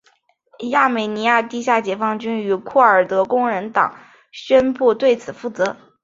[0.71, 3.95] 亚美尼亚地下解放军与库尔德工人党
[4.31, 5.77] 宣布对此负责。